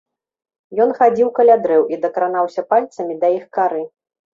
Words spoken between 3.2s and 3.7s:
да іх